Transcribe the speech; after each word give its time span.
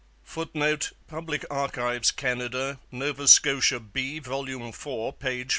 [Footnote: 0.23 0.93
Public 1.07 1.45
Archives, 1.51 2.09
Canada. 2.09 2.79
Nova 2.91 3.27
Scotia 3.27 3.79
B, 3.79 4.17
vol. 4.17 4.49
iv, 4.49 4.57
p. 4.71 4.79
49. 4.79 5.47